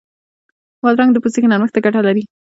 [0.81, 2.23] بادرنګ د پوستکي نرمښت ته ګټه لري.